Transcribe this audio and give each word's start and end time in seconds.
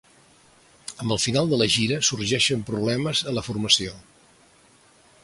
Amb 1.03 1.13
el 1.15 1.19
final 1.25 1.51
de 1.51 1.59
la 1.61 1.67
gira 1.75 1.99
sorgeixen 2.09 2.65
problemes 2.71 3.21
a 3.33 3.35
la 3.39 3.45
formació. 3.49 3.95